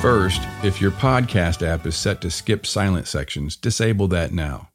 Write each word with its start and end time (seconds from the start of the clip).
First, 0.00 0.40
if 0.64 0.80
your 0.80 0.92
podcast 0.92 1.60
app 1.60 1.84
is 1.84 1.94
set 1.94 2.22
to 2.22 2.30
skip 2.30 2.64
silent 2.64 3.06
sections, 3.06 3.54
disable 3.54 4.08
that 4.08 4.32
now. 4.32 4.70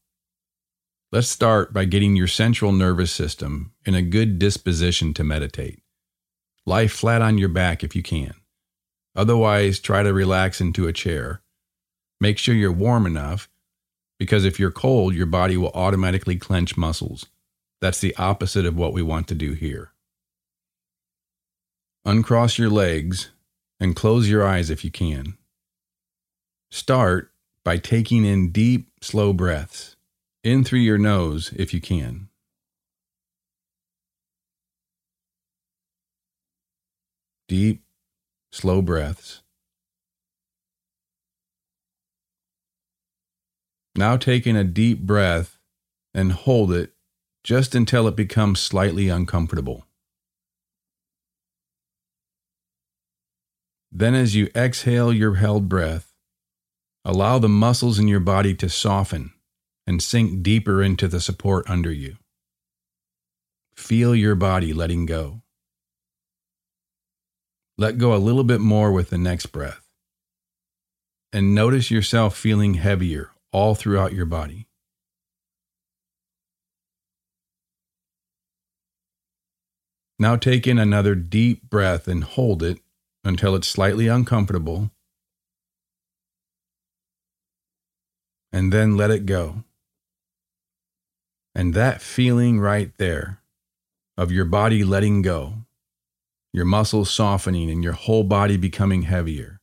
Let's 1.11 1.27
start 1.27 1.73
by 1.73 1.85
getting 1.85 2.15
your 2.15 2.27
central 2.27 2.71
nervous 2.71 3.11
system 3.11 3.71
in 3.88 3.95
a 3.95 4.03
good 4.03 4.38
disposition 4.38 5.15
to 5.15 5.23
meditate. 5.23 5.79
Lie 6.67 6.89
flat 6.89 7.23
on 7.23 7.39
your 7.39 7.49
back 7.49 7.84
if 7.84 7.95
you 7.95 8.03
can. 8.03 8.35
Otherwise, 9.15 9.79
try 9.79 10.03
to 10.03 10.13
relax 10.13 10.61
into 10.61 10.88
a 10.88 10.93
chair. 10.93 11.41
Make 12.21 12.37
sure 12.37 12.53
you're 12.53 12.71
warm 12.71 13.07
enough, 13.07 13.49
because 14.20 14.45
if 14.45 14.59
you're 14.59 14.70
cold, 14.70 15.15
your 15.15 15.26
body 15.26 15.57
will 15.57 15.71
automatically 15.71 16.35
clench 16.35 16.77
muscles. 16.77 17.26
That's 17.81 17.99
the 17.99 18.15
opposite 18.17 18.67
of 18.67 18.77
what 18.77 18.93
we 18.93 19.01
want 19.01 19.27
to 19.29 19.35
do 19.35 19.53
here. 19.53 19.91
Uncross 22.05 22.59
your 22.59 22.70
legs 22.70 23.31
and 23.79 23.95
close 23.95 24.29
your 24.29 24.45
eyes 24.45 24.70
if 24.70 24.84
you 24.84 24.91
can. 24.91 25.38
Start 26.71 27.31
by 27.63 27.77
taking 27.77 28.25
in 28.25 28.51
deep, 28.51 28.89
slow 29.01 29.34
breaths, 29.34 29.95
in 30.43 30.63
through 30.63 30.79
your 30.79 30.98
nose 30.98 31.54
if 31.55 31.73
you 31.73 31.81
can. 31.81 32.29
Deep, 37.48 37.84
slow 38.51 38.81
breaths. 38.81 39.41
Now 43.96 44.18
taking 44.18 44.57
a 44.57 44.63
deep 44.63 45.01
breath 45.01 45.57
and 46.13 46.31
hold 46.31 46.71
it 46.71 46.93
just 47.43 47.76
until 47.76 48.07
it 48.07 48.15
becomes 48.15 48.59
slightly 48.59 49.09
uncomfortable. 49.09 49.85
Then, 53.98 54.13
as 54.13 54.35
you 54.35 54.49
exhale 54.54 55.13
your 55.13 55.35
held 55.35 55.70
breath, 55.70 56.12
allow 57.05 57.40
the 57.40 57.48
muscles 57.48 57.98
in 57.98 58.10
your 58.10 58.20
body 58.20 58.54
to 58.55 58.68
soften 58.68 59.32
and 59.87 60.04
sink 60.04 60.43
deeper 60.43 60.84
into 60.84 61.07
the 61.07 61.21
support 61.21 61.70
under 61.70 61.93
you. 61.93 62.18
Feel 63.74 64.13
your 64.13 64.35
body 64.35 64.74
letting 64.74 65.06
go. 65.06 65.44
Let 67.78 67.97
go 67.97 68.13
a 68.13 68.18
little 68.19 68.44
bit 68.44 68.59
more 68.59 68.91
with 68.91 69.12
the 69.12 69.18
next 69.18 69.46
breath. 69.46 69.88
And 71.31 71.56
notice 71.56 71.90
yourself 71.90 72.35
feeling 72.35 72.74
heavier 72.74 73.31
all 73.53 73.75
throughout 73.75 74.12
your 74.12 74.25
body. 74.25 74.68
Now 80.19 80.35
take 80.35 80.68
in 80.68 80.80
another 80.80 81.16
deep 81.16 81.69
breath 81.69 82.09
and 82.09 82.25
hold 82.25 82.62
it 82.62 82.80
until 83.25 83.56
it's 83.56 83.68
slightly 83.68 84.07
uncomfortable, 84.07 84.91
and 88.53 88.72
then 88.72 88.95
let 88.95 89.12
it 89.12 89.25
go. 89.25 89.63
And 91.53 91.73
that 91.73 92.01
feeling 92.01 92.59
right 92.59 92.91
there 92.97 93.41
of 94.18 94.31
your 94.31 94.46
body 94.46 94.84
letting 94.84 95.22
go, 95.22 95.56
your 96.53 96.66
muscles 96.66 97.09
softening, 97.09 97.69
and 97.69 97.84
your 97.84 97.94
whole 97.94 98.24
body 98.24 98.56
becoming 98.58 99.02
heavier, 99.02 99.59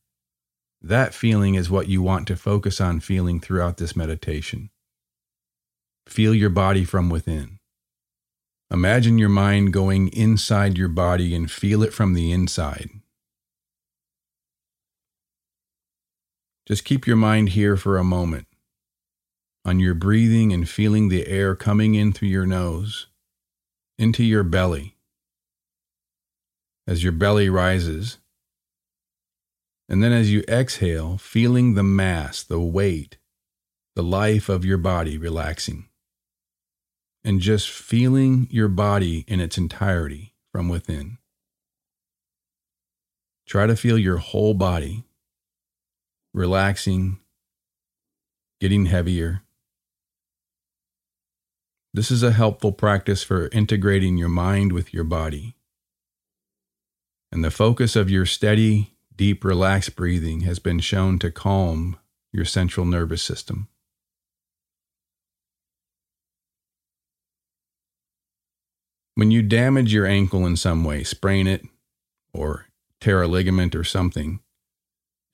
that 0.81 1.13
feeling 1.13 1.55
is 1.55 1.69
what 1.69 1.87
you 1.87 2.01
want 2.01 2.27
to 2.27 2.35
focus 2.35 2.81
on 2.81 2.99
feeling 2.99 3.39
throughout 3.39 3.77
this 3.77 3.95
meditation. 3.95 4.69
Feel 6.05 6.35
your 6.35 6.49
body 6.49 6.83
from 6.83 7.09
within. 7.09 7.59
Imagine 8.69 9.17
your 9.17 9.29
mind 9.29 9.71
going 9.71 10.09
inside 10.09 10.77
your 10.77 10.89
body 10.89 11.33
and 11.33 11.49
feel 11.49 11.81
it 11.83 11.93
from 11.93 12.13
the 12.13 12.31
inside. 12.31 12.89
Just 16.67 16.85
keep 16.85 17.05
your 17.05 17.17
mind 17.17 17.49
here 17.49 17.75
for 17.75 17.97
a 17.97 18.03
moment 18.03 18.47
on 19.65 19.79
your 19.79 19.93
breathing 19.93 20.53
and 20.53 20.67
feeling 20.67 21.09
the 21.09 21.27
air 21.27 21.55
coming 21.55 21.95
in 21.95 22.13
through 22.13 22.29
your 22.29 22.45
nose 22.45 23.07
into 23.97 24.23
your 24.23 24.43
belly 24.43 24.95
as 26.87 27.03
your 27.03 27.11
belly 27.11 27.49
rises. 27.49 28.17
And 29.89 30.01
then 30.03 30.11
as 30.11 30.31
you 30.31 30.43
exhale, 30.47 31.17
feeling 31.17 31.73
the 31.73 31.83
mass, 31.83 32.43
the 32.43 32.59
weight, 32.59 33.17
the 33.95 34.03
life 34.03 34.49
of 34.49 34.65
your 34.65 34.77
body 34.77 35.17
relaxing. 35.17 35.87
And 37.25 37.39
just 37.39 37.69
feeling 37.69 38.47
your 38.49 38.67
body 38.67 39.23
in 39.27 39.39
its 39.39 39.57
entirety 39.57 40.33
from 40.51 40.67
within. 40.67 41.17
Try 43.45 43.67
to 43.67 43.75
feel 43.75 43.97
your 43.97 44.17
whole 44.17 44.53
body 44.53 45.03
relaxing, 46.33 47.19
getting 48.59 48.87
heavier. 48.87 49.41
This 51.93 52.09
is 52.09 52.23
a 52.23 52.31
helpful 52.31 52.71
practice 52.71 53.23
for 53.23 53.49
integrating 53.49 54.17
your 54.17 54.29
mind 54.29 54.71
with 54.71 54.93
your 54.93 55.03
body. 55.03 55.55
And 57.31 57.43
the 57.43 57.51
focus 57.51 57.95
of 57.95 58.09
your 58.09 58.25
steady, 58.25 58.95
deep, 59.15 59.43
relaxed 59.43 59.95
breathing 59.95 60.41
has 60.41 60.57
been 60.59 60.79
shown 60.79 61.19
to 61.19 61.31
calm 61.31 61.97
your 62.31 62.45
central 62.45 62.85
nervous 62.85 63.21
system. 63.21 63.67
When 69.15 69.29
you 69.29 69.43
damage 69.43 69.93
your 69.93 70.07
ankle 70.07 70.47
in 70.47 70.57
some 70.57 70.83
way, 70.83 71.03
sprain 71.03 71.45
it, 71.45 71.61
or 72.33 72.65
tear 72.99 73.21
a 73.21 73.27
ligament 73.27 73.75
or 73.75 73.83
something, 73.83 74.39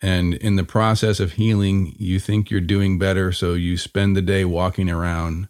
and 0.02 0.34
in 0.34 0.56
the 0.56 0.64
process 0.64 1.20
of 1.20 1.34
healing, 1.34 1.96
you 1.98 2.20
think 2.20 2.50
you're 2.50 2.62
doing 2.62 2.98
better, 2.98 3.32
so 3.32 3.54
you 3.54 3.78
spend 3.78 4.16
the 4.16 4.22
day 4.22 4.46
walking 4.46 4.90
around. 4.90 5.50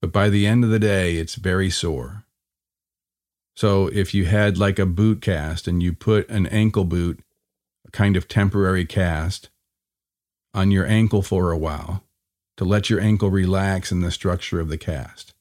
But 0.00 0.12
by 0.12 0.28
the 0.28 0.46
end 0.46 0.64
of 0.64 0.70
the 0.70 0.78
day, 0.78 1.16
it's 1.16 1.36
very 1.36 1.70
sore. 1.70 2.24
So 3.54 3.86
if 3.88 4.14
you 4.14 4.26
had 4.26 4.58
like 4.58 4.78
a 4.78 4.86
boot 4.86 5.22
cast 5.22 5.68
and 5.68 5.82
you 5.82 5.92
put 5.92 6.28
an 6.28 6.46
ankle 6.46 6.84
boot, 6.84 7.20
a 7.86 7.90
kind 7.90 8.16
of 8.16 8.28
temporary 8.28 8.84
cast, 8.84 9.48
on 10.54 10.70
your 10.70 10.86
ankle 10.86 11.22
for 11.22 11.50
a 11.50 11.58
while 11.58 12.04
to 12.58 12.64
let 12.64 12.90
your 12.90 13.00
ankle 13.00 13.30
relax 13.30 13.90
in 13.90 14.00
the 14.00 14.10
structure 14.10 14.60
of 14.60 14.68
the 14.68 14.76
cast, 14.76 15.32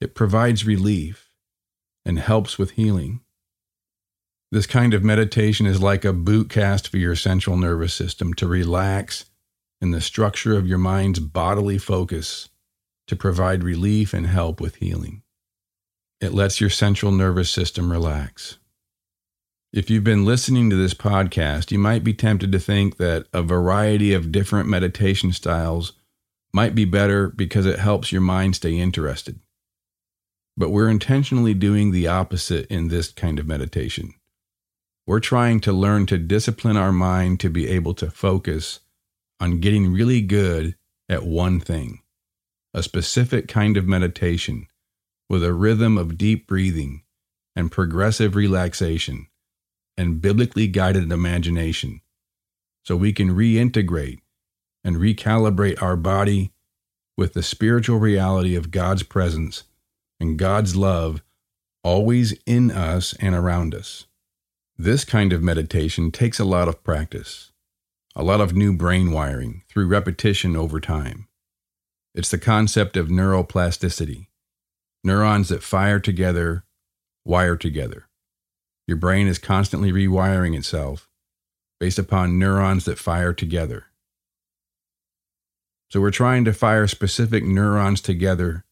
it 0.00 0.14
provides 0.14 0.64
relief 0.64 1.32
and 2.04 2.18
helps 2.18 2.58
with 2.58 2.72
healing. 2.72 3.20
This 4.54 4.68
kind 4.68 4.94
of 4.94 5.02
meditation 5.02 5.66
is 5.66 5.82
like 5.82 6.04
a 6.04 6.12
boot 6.12 6.48
cast 6.48 6.86
for 6.86 6.96
your 6.96 7.16
central 7.16 7.56
nervous 7.56 7.92
system 7.92 8.32
to 8.34 8.46
relax 8.46 9.24
in 9.80 9.90
the 9.90 10.00
structure 10.00 10.56
of 10.56 10.64
your 10.64 10.78
mind's 10.78 11.18
bodily 11.18 11.76
focus 11.76 12.50
to 13.08 13.16
provide 13.16 13.64
relief 13.64 14.14
and 14.14 14.28
help 14.28 14.60
with 14.60 14.76
healing. 14.76 15.22
It 16.20 16.32
lets 16.32 16.60
your 16.60 16.70
central 16.70 17.10
nervous 17.10 17.50
system 17.50 17.90
relax. 17.90 18.58
If 19.72 19.90
you've 19.90 20.04
been 20.04 20.24
listening 20.24 20.70
to 20.70 20.76
this 20.76 20.94
podcast, 20.94 21.72
you 21.72 21.80
might 21.80 22.04
be 22.04 22.14
tempted 22.14 22.52
to 22.52 22.60
think 22.60 22.98
that 22.98 23.26
a 23.32 23.42
variety 23.42 24.12
of 24.12 24.30
different 24.30 24.68
meditation 24.68 25.32
styles 25.32 25.94
might 26.52 26.76
be 26.76 26.84
better 26.84 27.28
because 27.28 27.66
it 27.66 27.80
helps 27.80 28.12
your 28.12 28.20
mind 28.20 28.54
stay 28.54 28.78
interested. 28.78 29.40
But 30.56 30.70
we're 30.70 30.90
intentionally 30.90 31.54
doing 31.54 31.90
the 31.90 32.06
opposite 32.06 32.66
in 32.66 32.86
this 32.86 33.10
kind 33.10 33.40
of 33.40 33.48
meditation. 33.48 34.14
We're 35.06 35.20
trying 35.20 35.60
to 35.60 35.72
learn 35.72 36.06
to 36.06 36.18
discipline 36.18 36.76
our 36.78 36.92
mind 36.92 37.38
to 37.40 37.50
be 37.50 37.68
able 37.68 37.92
to 37.94 38.10
focus 38.10 38.80
on 39.38 39.60
getting 39.60 39.92
really 39.92 40.22
good 40.22 40.76
at 41.08 41.24
one 41.24 41.60
thing, 41.60 42.00
a 42.72 42.82
specific 42.82 43.46
kind 43.46 43.76
of 43.76 43.86
meditation 43.86 44.66
with 45.28 45.44
a 45.44 45.52
rhythm 45.52 45.98
of 45.98 46.16
deep 46.16 46.46
breathing 46.46 47.02
and 47.54 47.70
progressive 47.70 48.34
relaxation 48.34 49.26
and 49.96 50.22
biblically 50.22 50.66
guided 50.66 51.12
imagination 51.12 52.00
so 52.82 52.96
we 52.96 53.12
can 53.12 53.30
reintegrate 53.30 54.20
and 54.82 54.96
recalibrate 54.96 55.80
our 55.82 55.96
body 55.96 56.52
with 57.16 57.34
the 57.34 57.42
spiritual 57.42 57.98
reality 57.98 58.56
of 58.56 58.70
God's 58.70 59.02
presence 59.02 59.64
and 60.18 60.38
God's 60.38 60.76
love 60.76 61.22
always 61.82 62.34
in 62.46 62.70
us 62.70 63.14
and 63.20 63.34
around 63.34 63.74
us. 63.74 64.06
This 64.76 65.04
kind 65.04 65.32
of 65.32 65.42
meditation 65.42 66.10
takes 66.10 66.40
a 66.40 66.44
lot 66.44 66.66
of 66.66 66.82
practice. 66.82 67.52
a 68.16 68.22
lot 68.22 68.40
of 68.40 68.54
new 68.54 68.72
brain 68.76 69.10
wiring 69.10 69.62
through 69.68 69.88
repetition 69.88 70.56
over 70.56 70.80
time. 70.80 71.26
It's 72.14 72.30
the 72.30 72.38
concept 72.38 72.96
of 72.96 73.08
neuroplasticity. 73.08 74.28
Neurons 75.02 75.48
that 75.48 75.62
fire 75.62 75.98
together 75.98 76.64
wire 77.24 77.56
together. 77.56 78.06
Your 78.86 78.96
brain 78.98 79.26
is 79.26 79.38
constantly 79.38 79.90
rewiring 79.90 80.56
itself 80.56 81.08
based 81.80 81.98
upon 81.98 82.38
neurons 82.38 82.84
that 82.84 82.98
fire 82.98 83.32
together. 83.32 83.86
So 85.90 86.00
we're 86.00 86.10
trying 86.10 86.44
to 86.44 86.52
fire 86.52 86.86
specific 86.86 87.44
neurons 87.44 88.00
together 88.00 88.64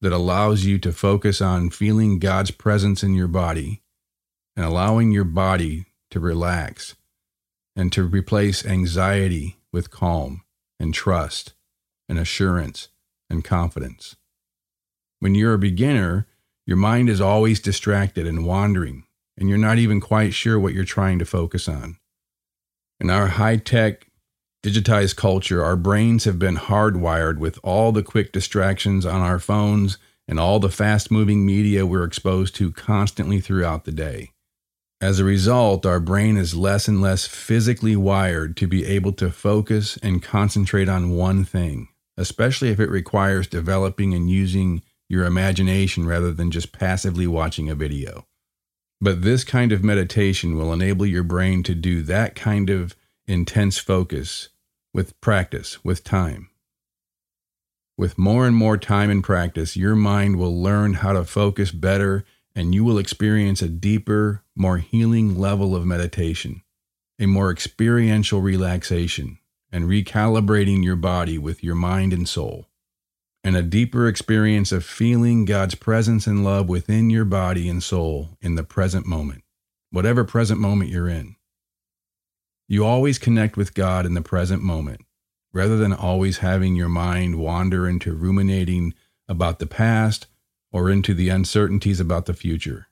that 0.00 0.12
allows 0.12 0.64
you 0.64 0.78
to 0.78 0.92
focus 0.92 1.40
on 1.40 1.70
feeling 1.70 2.18
God's 2.18 2.50
presence 2.50 3.02
in 3.02 3.14
your 3.14 3.28
body 3.28 3.82
and 4.56 4.64
allowing 4.64 5.12
your 5.12 5.24
body 5.24 5.86
to 6.10 6.18
relax 6.18 6.96
and 7.76 7.92
to 7.92 8.04
replace 8.04 8.64
anxiety 8.64 9.58
with 9.72 9.90
calm 9.90 10.42
and 10.80 10.94
trust 10.94 11.52
and 12.08 12.18
assurance 12.18 12.88
and 13.28 13.44
confidence. 13.44 14.16
When 15.20 15.34
you're 15.34 15.54
a 15.54 15.58
beginner, 15.58 16.26
your 16.66 16.76
mind 16.76 17.08
is 17.08 17.20
always 17.20 17.60
distracted 17.60 18.26
and 18.26 18.46
wandering, 18.46 19.04
and 19.36 19.48
you're 19.48 19.58
not 19.58 19.78
even 19.78 20.00
quite 20.00 20.34
sure 20.34 20.58
what 20.58 20.74
you're 20.74 20.84
trying 20.84 21.18
to 21.18 21.24
focus 21.24 21.68
on. 21.68 21.98
In 22.98 23.10
our 23.10 23.28
high 23.28 23.56
tech, 23.56 24.08
digitized 24.64 25.16
culture, 25.16 25.62
our 25.62 25.76
brains 25.76 26.24
have 26.24 26.38
been 26.38 26.56
hardwired 26.56 27.38
with 27.38 27.58
all 27.62 27.92
the 27.92 28.02
quick 28.02 28.32
distractions 28.32 29.04
on 29.04 29.20
our 29.20 29.38
phones 29.38 29.98
and 30.26 30.40
all 30.40 30.58
the 30.58 30.70
fast 30.70 31.10
moving 31.10 31.46
media 31.46 31.86
we're 31.86 32.04
exposed 32.04 32.54
to 32.56 32.72
constantly 32.72 33.40
throughout 33.40 33.84
the 33.84 33.92
day. 33.92 34.30
As 35.00 35.18
a 35.18 35.24
result, 35.24 35.84
our 35.84 36.00
brain 36.00 36.38
is 36.38 36.54
less 36.54 36.88
and 36.88 37.02
less 37.02 37.26
physically 37.26 37.96
wired 37.96 38.56
to 38.56 38.66
be 38.66 38.86
able 38.86 39.12
to 39.14 39.30
focus 39.30 39.98
and 40.02 40.22
concentrate 40.22 40.88
on 40.88 41.10
one 41.10 41.44
thing, 41.44 41.88
especially 42.16 42.70
if 42.70 42.80
it 42.80 42.88
requires 42.88 43.46
developing 43.46 44.14
and 44.14 44.30
using 44.30 44.82
your 45.08 45.26
imagination 45.26 46.06
rather 46.06 46.32
than 46.32 46.50
just 46.50 46.72
passively 46.72 47.26
watching 47.26 47.68
a 47.68 47.74
video. 47.74 48.26
But 48.98 49.20
this 49.20 49.44
kind 49.44 49.70
of 49.70 49.84
meditation 49.84 50.56
will 50.56 50.72
enable 50.72 51.04
your 51.04 51.22
brain 51.22 51.62
to 51.64 51.74
do 51.74 52.02
that 52.02 52.34
kind 52.34 52.70
of 52.70 52.96
intense 53.26 53.76
focus 53.76 54.48
with 54.94 55.20
practice, 55.20 55.84
with 55.84 56.04
time. 56.04 56.48
With 57.98 58.16
more 58.16 58.46
and 58.46 58.56
more 58.56 58.78
time 58.78 59.10
and 59.10 59.22
practice, 59.22 59.76
your 59.76 59.94
mind 59.94 60.36
will 60.36 60.62
learn 60.62 60.94
how 60.94 61.12
to 61.12 61.24
focus 61.24 61.70
better 61.70 62.24
and 62.54 62.74
you 62.74 62.82
will 62.82 62.98
experience 62.98 63.60
a 63.60 63.68
deeper, 63.68 64.42
more 64.56 64.78
healing 64.78 65.38
level 65.38 65.76
of 65.76 65.84
meditation, 65.84 66.62
a 67.18 67.26
more 67.26 67.50
experiential 67.50 68.40
relaxation, 68.40 69.38
and 69.70 69.84
recalibrating 69.84 70.82
your 70.82 70.96
body 70.96 71.36
with 71.36 71.62
your 71.62 71.74
mind 71.74 72.12
and 72.12 72.26
soul, 72.26 72.66
and 73.44 73.54
a 73.54 73.62
deeper 73.62 74.08
experience 74.08 74.72
of 74.72 74.84
feeling 74.84 75.44
God's 75.44 75.74
presence 75.74 76.26
and 76.26 76.42
love 76.42 76.68
within 76.68 77.10
your 77.10 77.26
body 77.26 77.68
and 77.68 77.82
soul 77.82 78.30
in 78.40 78.54
the 78.54 78.64
present 78.64 79.06
moment, 79.06 79.44
whatever 79.90 80.24
present 80.24 80.58
moment 80.58 80.90
you're 80.90 81.08
in. 81.08 81.36
You 82.66 82.84
always 82.84 83.18
connect 83.18 83.56
with 83.56 83.74
God 83.74 84.06
in 84.06 84.14
the 84.14 84.22
present 84.22 84.62
moment, 84.62 85.02
rather 85.52 85.76
than 85.76 85.92
always 85.92 86.38
having 86.38 86.74
your 86.74 86.88
mind 86.88 87.38
wander 87.38 87.86
into 87.86 88.14
ruminating 88.14 88.94
about 89.28 89.58
the 89.58 89.66
past 89.66 90.26
or 90.72 90.90
into 90.90 91.14
the 91.14 91.28
uncertainties 91.28 92.00
about 92.00 92.26
the 92.26 92.34
future. 92.34 92.88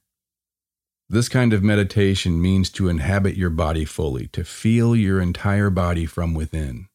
This 1.09 1.29
kind 1.29 1.53
of 1.53 1.63
meditation 1.63 2.41
means 2.41 2.71
to 2.71 2.89
inhabit 2.89 3.37
your 3.37 3.51
body 3.51 3.85
fully, 3.85 4.29
to 4.29 4.45
feel 4.45 4.97
your 4.97 5.21
entire 5.21 5.71
body 5.71 6.07
from 6.07 6.35
within. 6.35 6.89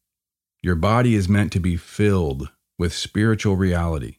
Your 0.62 0.76
body 0.76 1.16
is 1.16 1.30
meant 1.30 1.52
to 1.54 1.60
be 1.60 1.78
filled 1.78 2.50
with 2.78 2.94
spiritual 2.94 3.56
reality. 3.56 4.18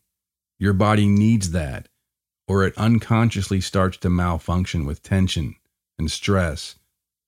Your 0.58 0.72
body 0.72 1.06
needs 1.06 1.50
that, 1.50 1.88
or 2.46 2.64
it 2.64 2.76
unconsciously 2.76 3.60
starts 3.60 3.96
to 3.98 4.10
malfunction 4.10 4.86
with 4.86 5.02
tension 5.02 5.56
and 5.98 6.10
stress 6.10 6.76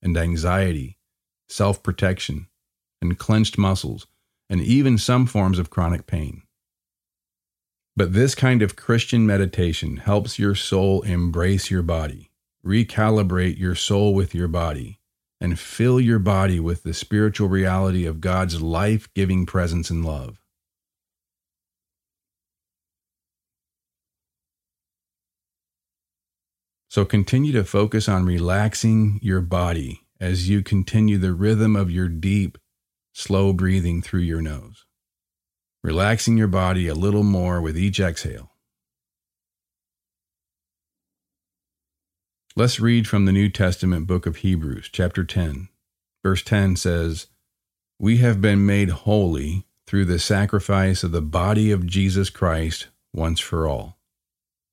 and 0.02 0.16
anxiety 0.16 0.98
self 1.52 1.82
protection, 1.82 2.48
and 3.00 3.18
clenched 3.18 3.58
muscles, 3.58 4.06
and 4.48 4.60
even 4.60 4.96
some 4.96 5.26
forms 5.26 5.58
of 5.58 5.70
chronic 5.70 6.06
pain. 6.06 6.42
But 7.94 8.14
this 8.14 8.34
kind 8.34 8.62
of 8.62 8.74
Christian 8.74 9.26
meditation 9.26 9.98
helps 9.98 10.38
your 10.38 10.54
soul 10.54 11.02
embrace 11.02 11.70
your 11.70 11.82
body, 11.82 12.30
recalibrate 12.64 13.58
your 13.58 13.74
soul 13.74 14.14
with 14.14 14.34
your 14.34 14.48
body, 14.48 15.00
and 15.40 15.58
fill 15.58 16.00
your 16.00 16.18
body 16.18 16.60
with 16.60 16.84
the 16.84 16.94
spiritual 16.94 17.48
reality 17.48 18.06
of 18.06 18.20
God's 18.20 18.62
life 18.62 19.08
giving 19.14 19.46
presence 19.46 19.90
and 19.90 20.04
love. 20.04 20.38
So 26.88 27.04
continue 27.06 27.52
to 27.52 27.64
focus 27.64 28.06
on 28.06 28.26
relaxing 28.26 29.18
your 29.22 29.40
body 29.40 30.02
as 30.20 30.48
you 30.48 30.62
continue 30.62 31.18
the 31.18 31.32
rhythm 31.32 31.74
of 31.74 31.90
your 31.90 32.08
deep, 32.08 32.58
slow 33.14 33.52
breathing 33.52 34.02
through 34.02 34.20
your 34.20 34.42
nose, 34.42 34.84
relaxing 35.82 36.36
your 36.36 36.48
body 36.48 36.86
a 36.88 36.94
little 36.94 37.24
more 37.24 37.60
with 37.60 37.78
each 37.78 37.98
exhale. 37.98 38.51
Let's 42.54 42.78
read 42.78 43.08
from 43.08 43.24
the 43.24 43.32
New 43.32 43.48
Testament 43.48 44.06
book 44.06 44.26
of 44.26 44.36
Hebrews, 44.36 44.90
chapter 44.92 45.24
10. 45.24 45.70
Verse 46.22 46.42
10 46.42 46.76
says, 46.76 47.28
We 47.98 48.18
have 48.18 48.42
been 48.42 48.66
made 48.66 48.90
holy 48.90 49.64
through 49.86 50.04
the 50.04 50.18
sacrifice 50.18 51.02
of 51.02 51.12
the 51.12 51.22
body 51.22 51.70
of 51.70 51.86
Jesus 51.86 52.28
Christ 52.28 52.88
once 53.10 53.40
for 53.40 53.66
all. 53.66 53.96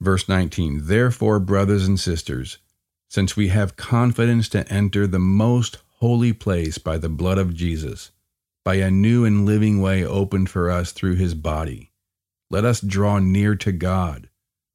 Verse 0.01 0.27
19, 0.27 0.87
Therefore, 0.87 1.39
brothers 1.39 1.87
and 1.87 1.97
sisters, 1.97 2.57
since 3.07 3.37
we 3.37 3.47
have 3.47 3.77
confidence 3.77 4.49
to 4.49 4.69
enter 4.69 5.07
the 5.07 5.17
most 5.17 5.77
holy 5.99 6.33
place 6.33 6.79
by 6.79 6.97
the 6.97 7.07
blood 7.07 7.37
of 7.37 7.53
Jesus, 7.53 8.11
by 8.65 8.75
a 8.75 8.91
new 8.91 9.23
and 9.23 9.45
living 9.45 9.81
way 9.81 10.03
opened 10.03 10.49
for 10.49 10.69
us 10.69 10.91
through 10.91 11.15
his 11.15 11.33
body. 11.33 11.91
Let 12.49 12.65
us 12.65 12.81
draw 12.81 13.19
near 13.19 13.55
to 13.55 13.71
God 13.71 14.27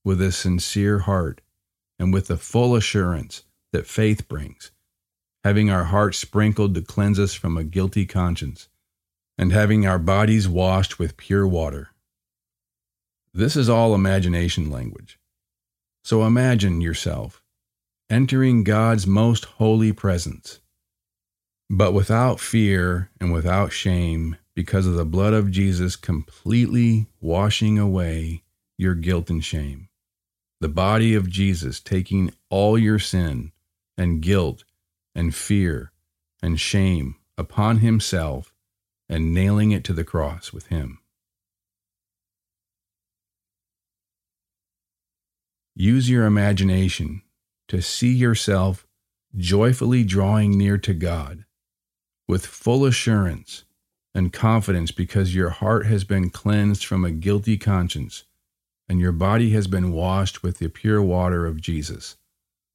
with 0.04 0.22
a 0.22 0.32
sincere 0.32 1.00
heart 1.00 1.42
and 1.99 2.12
with 2.12 2.26
the 2.26 2.37
full 2.37 2.75
assurance 2.75 3.43
that 3.73 3.87
faith 3.87 4.29
brings, 4.29 4.70
having 5.43 5.70
our 5.70 5.85
hearts 5.85 6.19
sprinkled 6.19 6.75
to 6.75 6.82
cleanse 6.82 7.19
us 7.19 7.35
from 7.35 7.56
a 7.56 7.64
guilty 7.64 8.06
conscience, 8.06 8.69
and 9.36 9.53
having 9.53 9.86
our 9.86 9.98
bodies 9.98 10.48
washed 10.48 10.98
with 10.98 11.17
pure 11.17 11.46
water. 11.46 11.91
This 13.32 13.56
is 13.56 13.69
all 13.69 13.94
imagination 13.94 14.70
language. 14.70 15.19
So 16.05 16.24
imagine 16.24 16.81
yourself 16.81 17.43
entering 18.10 18.63
God's 18.63 19.06
most 19.06 19.44
holy 19.46 19.93
presence, 19.93 20.60
but 21.70 21.93
without 21.93 22.39
fear 22.39 23.10
and 23.19 23.32
without 23.32 23.72
shame, 23.72 24.36
because 24.55 24.86
of 24.86 24.94
the 24.94 25.05
blood 25.05 25.32
of 25.32 25.51
Jesus 25.51 25.96
completely 25.96 27.06
washing 27.20 27.79
away 27.79 28.44
your 28.79 28.94
guilt 28.94 29.31
and 29.31 29.44
shame. 29.44 29.89
The 30.61 30.69
body 30.69 31.15
of 31.15 31.29
Jesus 31.29 31.81
taking 31.81 32.32
all 32.49 32.79
your 32.79 32.99
sin 32.99 33.53
and 33.96 34.23
guilt 34.23 34.65
and 35.15 35.34
fear 35.34 35.93
and 36.43 36.58
shame 36.58 37.17
upon 37.37 37.79
himself 37.79 38.53
and 39.08 39.34
nailing 39.34 39.73
it 39.73 39.84
to 39.84 39.93
the 39.93 40.05
cross 40.05 40.53
with 40.53 40.69
him. 40.69 40.99
Use 45.77 46.08
your 46.08 46.25
imagination 46.25 47.23
to 47.69 47.82
see 47.82 48.13
yourself 48.13 48.87
joyfully 49.37 50.05
drawing 50.05 50.56
near 50.56 50.79
to 50.79 50.94
God 50.94 51.44
with 52.29 52.46
full 52.46 52.84
assurance 52.84 53.65
and 54.15 54.32
confidence 54.32 54.93
because 54.93 55.34
your 55.34 55.51
heart 55.51 55.87
has 55.87 56.05
been 56.05 56.31
cleansed 56.31 56.84
from 56.84 57.05
a 57.05 57.11
guilty 57.11 57.58
conscience 57.58 58.25
and 58.88 59.00
your 59.00 59.12
body 59.12 59.50
has 59.50 59.67
been 59.67 59.93
washed 59.93 60.43
with 60.43 60.58
the 60.58 60.69
pure 60.69 61.03
water 61.03 61.46
of 61.46 61.60
Jesus, 61.60 62.17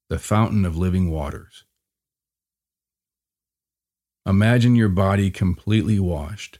the 0.08 0.18
fountain 0.18 0.64
of 0.64 0.76
living 0.76 1.10
waters. 1.10 1.64
Imagine 4.26 4.74
your 4.74 4.88
body 4.88 5.30
completely 5.30 5.98
washed, 5.98 6.58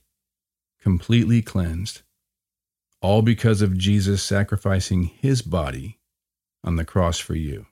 completely 0.80 1.42
cleansed, 1.42 2.02
all 3.02 3.22
because 3.22 3.62
of 3.62 3.76
Jesus 3.76 4.22
sacrificing 4.22 5.04
his 5.04 5.42
body 5.42 5.98
on 6.64 6.76
the 6.76 6.84
cross 6.84 7.18
for 7.18 7.34
you. 7.34 7.66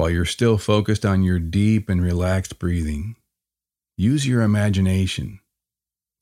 While 0.00 0.08
you're 0.08 0.24
still 0.24 0.56
focused 0.56 1.04
on 1.04 1.24
your 1.24 1.38
deep 1.38 1.90
and 1.90 2.02
relaxed 2.02 2.58
breathing, 2.58 3.16
use 3.98 4.26
your 4.26 4.40
imagination 4.40 5.40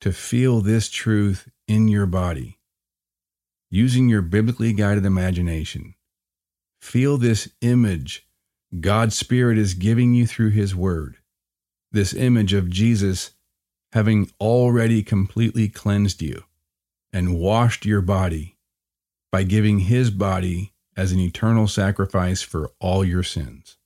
to 0.01 0.11
feel 0.11 0.59
this 0.59 0.89
truth 0.89 1.47
in 1.65 1.87
your 1.87 2.05
body. 2.05 2.59
using 3.71 4.09
your 4.09 4.21
biblically 4.21 4.73
guided 4.73 5.05
imagination, 5.05 5.95
feel 6.81 7.17
this 7.17 7.47
image 7.61 8.27
God's 8.81 9.17
Spirit 9.17 9.57
is 9.57 9.73
giving 9.75 10.13
you 10.13 10.27
through 10.27 10.49
His 10.49 10.75
Word. 10.75 11.15
This 11.93 12.13
image 12.13 12.51
of 12.51 12.69
Jesus 12.69 13.31
having 13.93 14.29
already 14.41 15.03
completely 15.03 15.69
cleansed 15.69 16.21
you 16.21 16.43
and 17.13 17.39
washed 17.39 17.85
your 17.85 18.01
body 18.01 18.57
by 19.31 19.43
giving 19.43 19.79
His 19.79 20.11
body 20.11 20.73
as 20.99 21.13
an 21.13 21.19
eternal 21.21 21.65
sacrifice 21.65 22.41
for 22.41 22.71
all 22.81 23.05
your 23.05 23.23
sins. 23.23 23.77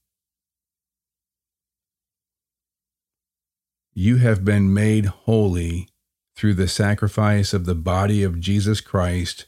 You 3.93 4.17
have 4.17 4.43
been 4.43 4.73
made 4.73 5.05
holy 5.05 5.89
through 6.35 6.55
the 6.55 6.67
sacrifice 6.67 7.53
of 7.53 7.67
the 7.67 7.75
body 7.75 8.23
of 8.23 8.39
Jesus 8.39 8.81
Christ 8.81 9.45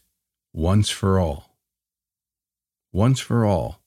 once 0.54 0.92
for 0.92 1.20
all. 1.20 1.58
Once 2.94 3.20
for 3.20 3.44
all, 3.44 3.82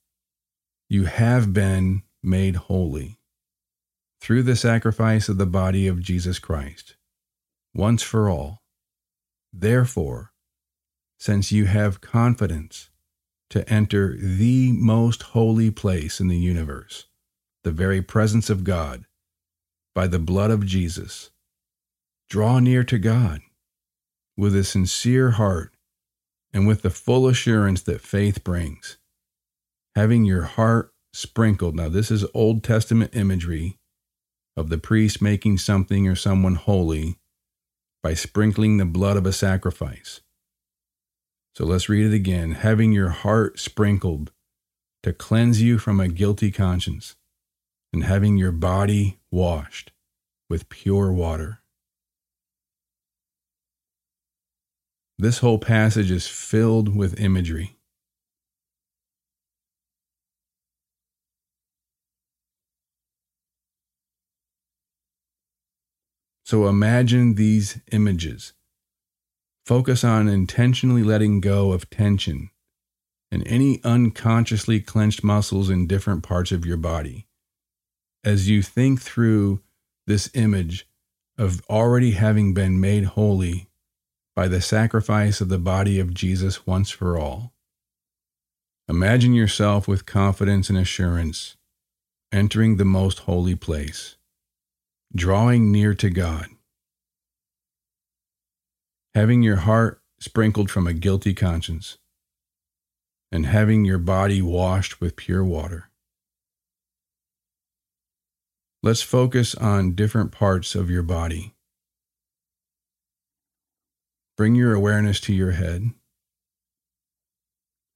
you 0.88 1.04
have 1.04 1.52
been 1.52 2.02
made 2.20 2.56
holy 2.56 3.20
through 4.20 4.42
the 4.42 4.56
sacrifice 4.56 5.28
of 5.28 5.38
the 5.38 5.46
body 5.46 5.86
of 5.86 6.02
Jesus 6.02 6.40
Christ. 6.40 6.96
Once 7.72 8.02
for 8.02 8.28
all. 8.28 8.60
Therefore, 9.52 10.32
since 11.16 11.52
you 11.52 11.66
have 11.66 12.00
confidence 12.00 12.90
to 13.50 13.68
enter 13.72 14.16
the 14.16 14.72
most 14.72 15.22
holy 15.22 15.70
place 15.70 16.20
in 16.20 16.28
the 16.28 16.38
universe, 16.38 17.06
the 17.64 17.70
very 17.70 18.02
presence 18.02 18.50
of 18.50 18.64
God, 18.64 19.04
by 19.94 20.06
the 20.06 20.18
blood 20.18 20.50
of 20.50 20.66
Jesus, 20.66 21.30
draw 22.28 22.58
near 22.58 22.84
to 22.84 22.98
God 22.98 23.40
with 24.36 24.54
a 24.54 24.64
sincere 24.64 25.32
heart 25.32 25.74
and 26.52 26.66
with 26.66 26.82
the 26.82 26.90
full 26.90 27.26
assurance 27.26 27.82
that 27.82 28.00
faith 28.00 28.44
brings, 28.44 28.98
having 29.96 30.24
your 30.24 30.42
heart 30.42 30.92
sprinkled. 31.12 31.74
Now, 31.74 31.88
this 31.88 32.10
is 32.10 32.24
Old 32.34 32.62
Testament 32.62 33.14
imagery 33.16 33.78
of 34.56 34.68
the 34.68 34.78
priest 34.78 35.22
making 35.22 35.58
something 35.58 36.06
or 36.06 36.14
someone 36.14 36.54
holy 36.56 37.18
by 38.02 38.14
sprinkling 38.14 38.76
the 38.76 38.84
blood 38.84 39.16
of 39.16 39.26
a 39.26 39.32
sacrifice. 39.32 40.20
So 41.54 41.64
let's 41.64 41.88
read 41.88 42.06
it 42.06 42.14
again. 42.14 42.52
Having 42.52 42.92
your 42.92 43.08
heart 43.08 43.58
sprinkled 43.58 44.30
to 45.02 45.12
cleanse 45.12 45.62
you 45.62 45.78
from 45.78 46.00
a 46.00 46.08
guilty 46.08 46.50
conscience, 46.50 47.16
and 47.92 48.04
having 48.04 48.36
your 48.36 48.52
body 48.52 49.18
washed 49.30 49.92
with 50.50 50.68
pure 50.68 51.12
water. 51.12 51.62
This 55.18 55.38
whole 55.38 55.58
passage 55.58 56.10
is 56.10 56.26
filled 56.28 56.94
with 56.94 57.18
imagery. 57.18 57.76
So 66.44 66.66
imagine 66.66 67.34
these 67.34 67.80
images. 67.92 68.52
Focus 69.68 70.02
on 70.02 70.28
intentionally 70.28 71.02
letting 71.02 71.42
go 71.42 71.72
of 71.72 71.90
tension 71.90 72.48
and 73.30 73.46
any 73.46 73.84
unconsciously 73.84 74.80
clenched 74.80 75.22
muscles 75.22 75.68
in 75.68 75.86
different 75.86 76.22
parts 76.22 76.52
of 76.52 76.64
your 76.64 76.78
body. 76.78 77.26
As 78.24 78.48
you 78.48 78.62
think 78.62 79.02
through 79.02 79.60
this 80.06 80.30
image 80.32 80.88
of 81.36 81.60
already 81.68 82.12
having 82.12 82.54
been 82.54 82.80
made 82.80 83.04
holy 83.04 83.68
by 84.34 84.48
the 84.48 84.62
sacrifice 84.62 85.42
of 85.42 85.50
the 85.50 85.58
body 85.58 86.00
of 86.00 86.14
Jesus 86.14 86.66
once 86.66 86.88
for 86.88 87.18
all. 87.18 87.52
Imagine 88.88 89.34
yourself 89.34 89.86
with 89.86 90.06
confidence 90.06 90.70
and 90.70 90.78
assurance 90.78 91.58
entering 92.32 92.78
the 92.78 92.86
most 92.86 93.18
holy 93.18 93.54
place, 93.54 94.16
drawing 95.14 95.70
near 95.70 95.92
to 95.92 96.08
God, 96.08 96.46
having 99.14 99.42
your 99.42 99.56
heart 99.56 100.00
sprinkled 100.20 100.70
from 100.70 100.86
a 100.86 100.92
guilty 100.92 101.34
conscience, 101.34 101.98
and 103.30 103.46
having 103.46 103.84
your 103.84 103.98
body 103.98 104.40
washed 104.42 105.00
with 105.00 105.16
pure 105.16 105.44
water. 105.44 105.90
Let's 108.82 109.02
focus 109.02 109.54
on 109.54 109.94
different 109.94 110.32
parts 110.32 110.74
of 110.74 110.88
your 110.88 111.02
body 111.02 111.54
Bring 114.38 114.54
your 114.54 114.72
awareness 114.72 115.18
to 115.22 115.34
your 115.34 115.50
head. 115.50 115.90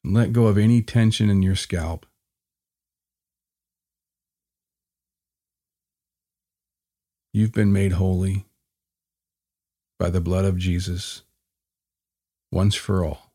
And 0.02 0.12
let 0.12 0.33
go 0.33 0.49
of 0.49 0.59
any 0.59 0.83
tension 0.83 1.31
in 1.31 1.40
your 1.40 1.54
scalp. 1.54 2.04
You've 7.33 7.52
been 7.52 7.73
made 7.73 7.92
holy 7.92 8.45
by 10.02 10.11
the 10.11 10.21
blood 10.21 10.44
of 10.44 10.59
Jesus 10.59 11.23
once 12.50 12.75
for 12.75 13.04
all. 13.04 13.30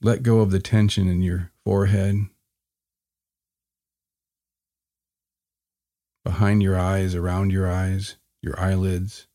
Let 0.00 0.22
go 0.22 0.40
of 0.40 0.50
the 0.50 0.58
tension 0.58 1.06
in 1.06 1.20
your 1.20 1.50
forehead, 1.66 2.24
behind 6.24 6.62
your 6.62 6.78
eyes, 6.78 7.14
around 7.14 7.52
your 7.52 7.70
eyes, 7.70 8.16
your 8.40 8.58
eyelids 8.58 9.26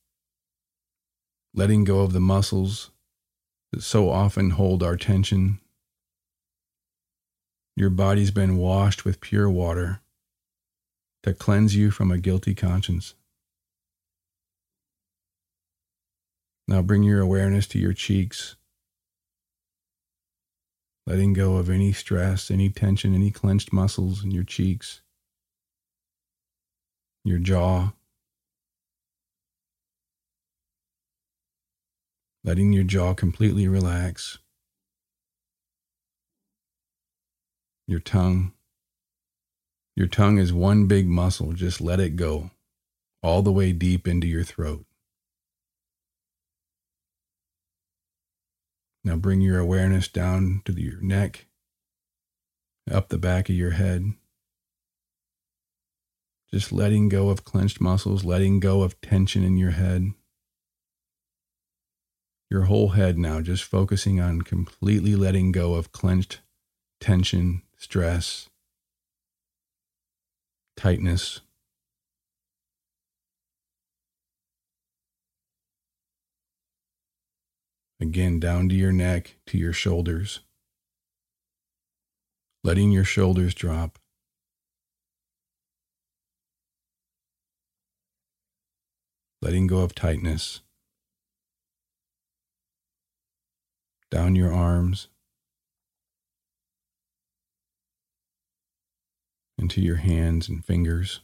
letting 1.53 1.83
go 1.83 1.99
of 1.99 2.11
the 2.11 2.19
muscles 2.19 2.89
that 3.71 3.83
so 3.83 4.09
often 4.09 4.49
hold 4.49 4.81
our 4.81 4.97
tension. 4.97 5.59
Your 7.75 7.91
body's 7.91 8.31
been 8.31 8.57
washed 8.57 9.05
with 9.05 9.21
pure 9.21 9.47
water 9.47 10.01
to 11.21 11.35
cleanse 11.35 11.75
you 11.75 11.91
from 11.91 12.09
a 12.09 12.17
guilty 12.17 12.55
conscience. 12.55 13.13
Now 16.71 16.81
bring 16.81 17.03
your 17.03 17.19
awareness 17.19 17.67
to 17.67 17.79
your 17.79 17.91
cheeks, 17.91 18.55
letting 21.05 21.33
go 21.33 21.57
of 21.57 21.69
any 21.69 21.91
stress, 21.91 22.49
any 22.49 22.69
tension, 22.69 23.13
any 23.13 23.29
clenched 23.29 23.73
muscles 23.73 24.23
in 24.23 24.31
your 24.31 24.45
cheeks, 24.45 25.01
your 27.25 27.39
jaw. 27.39 27.91
letting 32.43 32.71
your 32.73 32.83
jaw 32.83 33.13
completely 33.13 33.67
relax, 33.67 34.39
your 37.85 37.99
tongue. 37.99 38.53
Your 39.95 40.07
tongue 40.07 40.39
is 40.39 40.53
one 40.53 40.87
big 40.87 41.07
muscle. 41.07 41.51
Just 41.51 41.81
let 41.81 41.99
it 41.99 42.15
go 42.15 42.49
all 43.21 43.41
the 43.41 43.51
way 43.51 43.73
deep 43.73 44.07
into 44.07 44.25
your 44.25 44.43
throat. 44.43 44.85
Now 49.03 49.15
bring 49.15 49.41
your 49.41 49.59
awareness 49.59 50.07
down 50.07 50.61
to 50.65 50.73
your 50.73 51.01
neck, 51.01 51.47
up 52.89 53.09
the 53.09 53.17
back 53.17 53.49
of 53.49 53.55
your 53.55 53.71
head. 53.71 54.13
Just 56.53 56.71
letting 56.71 57.09
go 57.09 57.29
of 57.29 57.45
clenched 57.45 57.79
muscles, 57.79 58.25
letting 58.25 58.59
go 58.59 58.81
of 58.81 58.99
tension 59.01 59.43
in 59.43 59.57
your 59.57 59.71
head 59.71 60.13
your 62.51 62.63
whole 62.63 62.89
head 62.89 63.17
now, 63.17 63.39
just 63.39 63.63
focusing 63.63 64.19
on 64.19 64.41
completely 64.41 65.15
letting 65.15 65.53
go 65.53 65.75
of 65.75 65.93
clenched 65.93 66.41
tension, 66.99 67.61
stress, 67.77 68.49
tightness. 70.75 71.39
Again, 78.01 78.39
down 78.39 78.67
to 78.69 78.75
your 78.75 78.91
neck, 78.91 79.35
to 79.45 79.57
your 79.57 79.73
shoulders. 79.73 80.41
Letting 82.63 82.91
your 82.91 83.05
shoulders 83.05 83.53
drop. 83.53 83.99
Letting 89.41 89.67
go 89.67 89.79
of 89.79 89.95
tightness. 89.95 90.61
down 94.11 94.35
your 94.35 94.53
arms, 94.53 95.07
into 99.57 99.81
your 99.81 99.95
hands 99.95 100.49
and 100.49 100.63
fingers. 100.65 101.21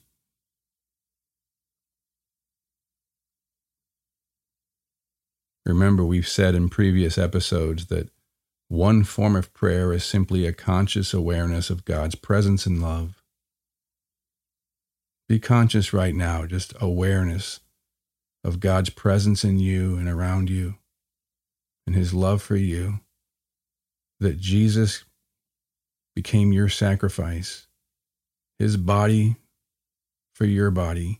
Remember, 5.68 6.06
we've 6.06 6.28
said 6.28 6.56
in 6.56 6.70
previous 6.70 7.18
episodes 7.18 7.88
that 7.88 8.10
one 8.70 9.04
form 9.04 9.36
of 9.36 9.54
prayer 9.54 9.92
is 9.92 10.06
simply 10.06 10.46
a 10.46 10.54
conscious 10.54 11.14
awareness 11.14 11.70
of 11.70 11.84
God's 11.84 12.16
presence 12.16 12.66
and 12.66 12.82
love. 12.82 13.22
Be 15.28 15.40
conscious 15.40 15.92
right 15.92 16.16
now, 16.16 16.46
just 16.46 16.74
awareness 16.80 17.60
of 18.46 18.62
God's 18.62 18.90
presence 18.90 19.44
in 19.44 19.60
you 19.60 19.98
and 19.98 20.08
around 20.08 20.50
you 20.50 20.76
and 21.86 21.96
his 21.96 22.14
love 22.14 22.42
for 22.42 22.56
you, 22.56 23.02
that 24.22 24.40
Jesus 24.40 25.04
became 26.16 26.54
your 26.54 26.70
sacrifice, 26.70 27.68
his 28.58 28.78
body 28.78 29.36
for 30.34 30.46
your 30.46 30.72
body, 30.72 31.20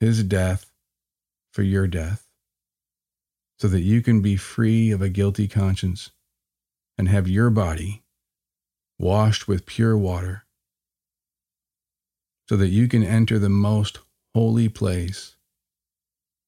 his 0.00 0.22
death 0.22 0.70
for 1.52 1.62
your 1.62 1.86
death, 1.86 2.25
so 3.58 3.68
that 3.68 3.80
you 3.80 4.02
can 4.02 4.20
be 4.20 4.36
free 4.36 4.90
of 4.90 5.00
a 5.00 5.08
guilty 5.08 5.48
conscience 5.48 6.10
and 6.98 7.08
have 7.08 7.28
your 7.28 7.50
body 7.50 8.02
washed 8.98 9.46
with 9.46 9.66
pure 9.66 9.96
water, 9.96 10.44
so 12.48 12.56
that 12.56 12.68
you 12.68 12.88
can 12.88 13.02
enter 13.02 13.38
the 13.38 13.48
most 13.48 13.98
holy 14.34 14.68
place 14.68 15.36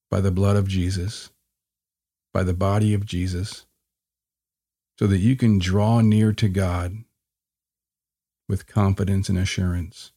by 0.09 0.21
the 0.21 0.31
blood 0.31 0.55
of 0.55 0.67
Jesus, 0.67 1.29
by 2.33 2.43
the 2.43 2.53
body 2.53 2.93
of 2.93 3.05
Jesus 3.05 3.65
so 4.99 5.07
that 5.07 5.19
you 5.19 5.37
can 5.37 5.59
draw 5.59 6.01
near 6.01 6.33
to 6.33 6.49
God 6.49 7.05
with 8.49 8.67
confidence 8.67 9.29
and 9.29 9.37
assurance. 9.37 10.11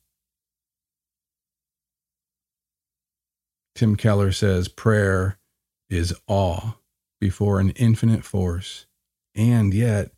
Tim 3.76 3.94
Keller 3.94 4.32
says 4.32 4.66
prayer 4.66 5.38
is 5.88 6.12
awe 6.26 6.72
before 7.22 7.60
an 7.60 7.70
infinite 7.76 8.24
force, 8.24 8.86
and 9.32 9.72
yet 9.72 10.10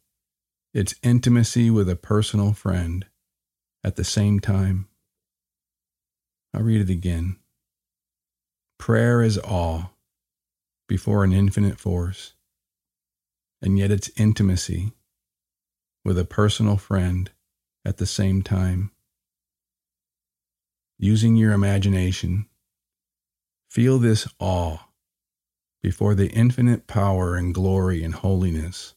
it's 0.73 0.95
intimacy 1.03 1.69
with 1.69 1.87
a 1.87 1.97
personal 1.97 2.55
friend 2.55 3.05
at 3.85 3.97
the 3.97 4.03
same 4.03 4.41
time. 4.41 4.89
I'll 6.55 6.63
read 6.63 6.81
it 6.81 6.89
again. 6.89 7.37
Prayer 8.79 9.21
is 9.21 9.37
awe 9.37 9.91
before 10.89 11.25
an 11.25 11.35
infinite 11.35 11.79
force, 11.79 12.33
and 13.61 13.79
yet 13.79 13.91
it's 13.91 14.11
intimacy 14.17 14.93
with 16.07 16.19
a 16.19 16.25
personal 16.25 16.79
friend 16.79 17.31
at 17.85 17.99
the 17.99 18.07
same 18.07 18.41
time. 18.41 18.93
Using 20.99 21.37
your 21.37 21.53
imagination, 21.53 22.47
feel 23.69 23.99
this 23.99 24.27
awe 24.41 24.79
before 25.85 26.15
the 26.15 26.31
infinite 26.31 26.87
power 26.87 27.37
and 27.37 27.53
glory 27.53 28.03
and 28.03 28.15
holiness 28.15 28.95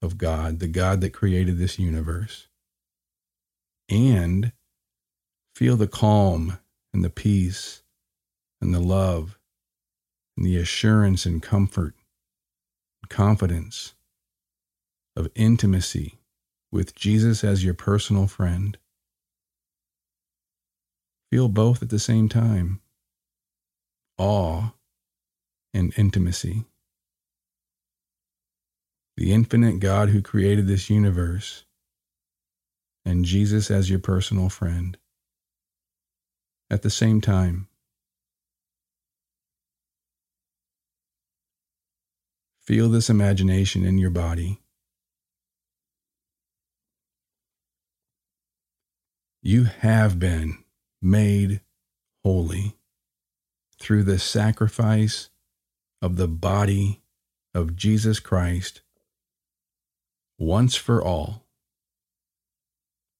of 0.00 0.16
God, 0.16 0.58
the 0.58 0.68
God 0.68 1.02
that 1.02 1.12
created 1.12 1.58
this 1.58 1.78
universe. 1.78 2.48
And 3.90 4.52
feel 5.54 5.76
the 5.76 5.86
calm 5.86 6.58
and 6.94 7.04
the 7.04 7.10
peace 7.10 7.82
and 8.58 8.72
the 8.72 8.80
love 8.80 9.38
and 10.34 10.46
the 10.46 10.56
assurance 10.56 11.26
and 11.26 11.42
comfort 11.42 11.94
and 13.02 13.10
confidence 13.10 13.92
of 15.14 15.28
intimacy 15.34 16.20
with 16.72 16.94
Jesus 16.94 17.44
as 17.44 17.62
your 17.62 17.74
personal 17.74 18.26
friend. 18.26 18.78
Feel 21.30 21.48
both 21.48 21.82
at 21.82 21.90
the 21.90 21.98
same 21.98 22.30
time 22.30 22.80
awe 24.16 24.70
and 25.72 25.92
intimacy. 25.96 26.64
The 29.16 29.32
infinite 29.32 29.80
God 29.80 30.10
who 30.10 30.22
created 30.22 30.66
this 30.66 30.88
universe, 30.88 31.64
and 33.04 33.24
Jesus 33.24 33.70
as 33.70 33.90
your 33.90 33.98
personal 33.98 34.48
friend. 34.48 34.96
At 36.70 36.82
the 36.82 36.90
same 36.90 37.20
time, 37.20 37.68
feel 42.62 42.88
this 42.88 43.10
imagination 43.10 43.84
in 43.84 43.98
your 43.98 44.10
body 44.10 44.60
You 49.42 49.64
have 49.64 50.18
been 50.18 50.58
made 51.00 51.62
holy 52.22 52.76
through 53.78 54.02
the 54.02 54.18
sacrifice 54.18 55.30
of 56.02 56.16
the 56.16 56.28
body 56.28 57.02
of 57.54 57.76
Jesus 57.76 58.20
Christ 58.20 58.82
once 60.38 60.76
for 60.76 61.02
all. 61.02 61.46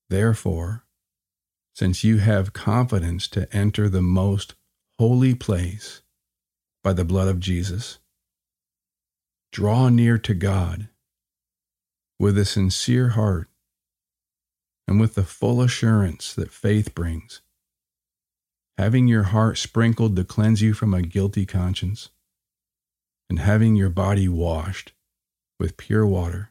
Therefore, 0.09 0.85
since 1.75 2.03
you 2.03 2.19
have 2.19 2.53
confidence 2.53 3.29
to 3.29 3.55
enter 3.55 3.89
the 3.89 4.03
most 4.03 4.55
holy 4.99 5.35
place 5.35 6.03
by 6.83 6.93
the 6.93 7.05
blood 7.05 7.29
of 7.29 7.41
Jesus, 7.41 7.99
draw 9.53 9.89
near 9.89 10.19
to 10.19 10.35
God 10.35 10.89
with 12.19 12.37
a 12.37 12.45
sincere 12.45 13.11
heart 13.11 13.49
and 14.87 15.01
with 15.01 15.15
the 15.15 15.23
full 15.23 15.63
assurance 15.63 16.35
that 16.35 16.53
faith 16.53 16.95
brings, 16.95 17.41
having 18.77 19.09
your 19.09 19.25
heart 19.25 19.57
sprinkled 19.57 20.17
to 20.17 20.25
cleanse 20.25 20.61
you 20.61 20.75
from 20.75 20.93
a 20.93 21.03
guilty 21.03 21.47
conscience, 21.47 22.11
and 23.31 23.39
having 23.39 23.77
your 23.77 23.89
body 23.89 24.29
washed 24.29 24.93
with 25.61 25.77
pure 25.77 26.05
water. 26.05 26.51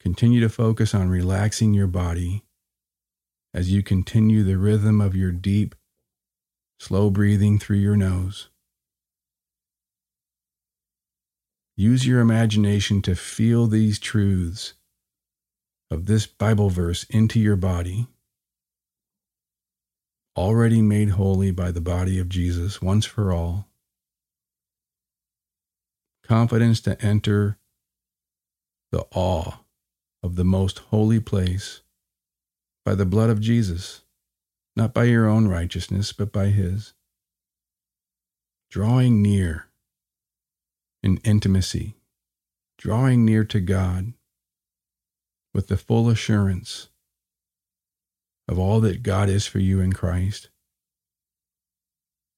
Continue 0.00 0.40
to 0.40 0.48
focus 0.48 0.94
on 0.94 1.10
relaxing 1.10 1.74
your 1.74 1.86
body 1.86 2.44
as 3.52 3.70
you 3.70 3.82
continue 3.82 4.42
the 4.42 4.56
rhythm 4.56 5.02
of 5.02 5.14
your 5.14 5.32
deep, 5.32 5.74
slow 6.80 7.10
breathing 7.10 7.58
through 7.58 7.76
your 7.76 7.96
nose. 7.96 8.48
Use 11.76 12.06
your 12.06 12.20
imagination 12.20 13.02
to 13.02 13.14
feel 13.14 13.66
these 13.66 13.98
truths 13.98 14.72
of 15.90 16.06
this 16.06 16.26
Bible 16.26 16.70
verse 16.70 17.04
into 17.10 17.38
your 17.38 17.56
body, 17.56 18.06
already 20.38 20.80
made 20.80 21.10
holy 21.10 21.50
by 21.50 21.70
the 21.70 21.82
body 21.82 22.18
of 22.18 22.30
Jesus 22.30 22.80
once 22.80 23.04
for 23.04 23.30
all, 23.30 23.68
confidence 26.26 26.80
to 26.82 27.00
enter 27.02 27.58
the 28.92 29.06
awe 29.14 29.60
of 30.22 30.36
the 30.36 30.44
most 30.44 30.78
holy 30.90 31.20
place 31.20 31.82
by 32.84 32.94
the 32.94 33.06
blood 33.06 33.30
of 33.30 33.40
Jesus, 33.40 34.02
not 34.74 34.92
by 34.92 35.04
your 35.04 35.28
own 35.28 35.48
righteousness, 35.48 36.12
but 36.12 36.32
by 36.32 36.46
His. 36.46 36.94
Drawing 38.70 39.22
near 39.22 39.66
in 41.02 41.18
intimacy, 41.18 41.94
drawing 42.78 43.24
near 43.24 43.44
to 43.44 43.60
God 43.60 44.12
with 45.54 45.68
the 45.68 45.76
full 45.76 46.10
assurance 46.10 46.88
of 48.48 48.58
all 48.58 48.80
that 48.80 49.02
God 49.02 49.28
is 49.28 49.46
for 49.46 49.58
you 49.58 49.80
in 49.80 49.92
Christ, 49.92 50.50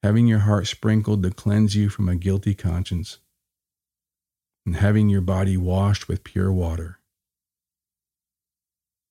having 0.03 0.27
your 0.27 0.41
heart 0.41 0.67
sprinkled 0.67 1.23
to 1.23 1.31
cleanse 1.31 1.75
you 1.75 1.89
from 1.89 2.09
a 2.09 2.17
guilty 2.17 2.55
conscience, 2.55 3.19
and 4.69 4.77
having 4.77 5.09
your 5.09 5.23
body 5.23 5.57
washed 5.57 6.09
with 6.09 6.23
pure 6.23 6.53
water. 6.53 7.01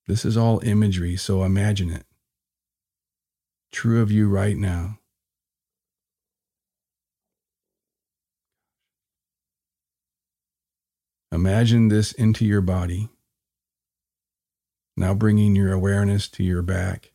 This 0.05 0.23
is 0.23 0.37
all 0.37 0.63
imagery, 0.63 1.15
so 1.15 1.43
imagine 1.43 1.89
it. 1.89 2.05
True 3.71 4.03
of 4.03 4.11
you 4.11 4.29
right 4.29 4.55
now. 4.55 4.99
Imagine 11.31 11.87
this 11.87 12.11
into 12.11 12.45
your 12.45 12.61
body 12.61 13.09
now 14.95 15.15
bringing 15.15 15.55
your 15.55 15.73
awareness 15.73 16.27
to 16.29 16.43
your 16.43 16.61
back. 16.61 17.13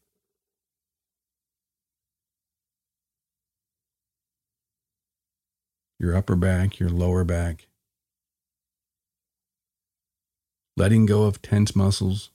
Your 6.00 6.16
upper 6.16 6.34
back, 6.34 6.80
your 6.80 6.90
lower 6.90 7.22
back. 7.22 7.68
Letting 10.76 11.06
go 11.06 11.24
of 11.24 11.42
tense 11.42 11.76
muscles, 11.76 12.30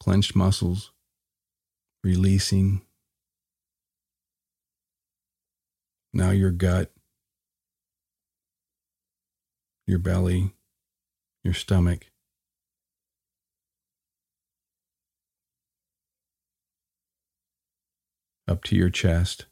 clenched 0.00 0.34
muscles, 0.34 0.92
releasing. 2.02 2.82
Now 6.12 6.30
your 6.30 6.50
gut, 6.50 6.90
your 9.86 9.98
belly, 9.98 10.52
your 11.44 11.54
stomach. 11.54 12.06
up 18.48 18.62
to 18.64 18.76
your 18.76 18.90
chest. 18.90 19.46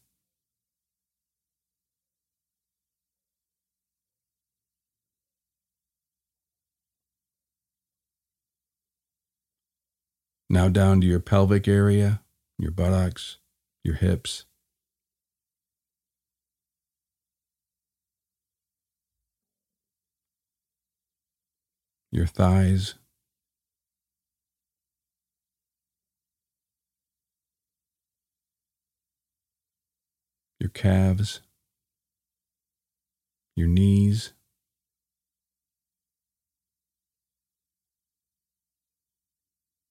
Now 10.55 10.69
down 10.69 11.01
to 11.01 11.07
your 11.09 11.19
pelvic 11.19 11.67
area, 11.67 12.21
your 12.61 12.71
buttocks, 12.71 13.39
your 13.83 13.97
hips. 13.97 14.45
Your 22.13 22.27
thighs, 22.27 22.95
your 30.61 30.71
calves, 30.71 31.41
your 33.57 33.67
knees. 33.67 34.33